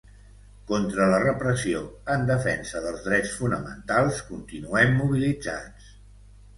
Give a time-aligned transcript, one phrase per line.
[0.69, 1.83] Contra la repressió,
[2.15, 5.97] en defensa dels drets fonamentals, continuem mobilitzats.